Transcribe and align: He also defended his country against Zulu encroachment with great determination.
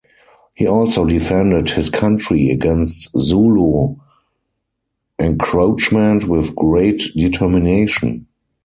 He 0.55 0.65
also 0.65 1.05
defended 1.05 1.69
his 1.69 1.91
country 1.91 2.49
against 2.49 3.11
Zulu 3.19 3.97
encroachment 5.19 6.27
with 6.27 6.55
great 6.55 7.03
determination. 7.15 8.25